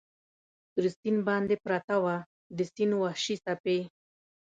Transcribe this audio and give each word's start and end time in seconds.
پر 0.73 0.83
سیند 0.95 1.19
باندې 1.27 1.55
پرته 1.65 1.95
وه، 2.03 2.17
د 2.57 2.59
سیند 2.71 2.93
وحشي 3.01 3.35
څپې. 3.45 3.79